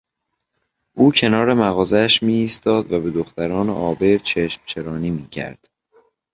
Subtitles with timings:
[0.93, 5.67] او کنار مغازهاش میایستاد و به دختران عابر چشمچرانی میکرد.